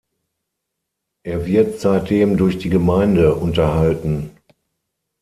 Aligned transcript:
Er 1.21 1.45
wird 1.45 1.79
seitdem 1.79 2.35
durch 2.35 2.57
die 2.57 2.71
Gemeinde 2.71 3.35
unterhalten. 3.35 4.31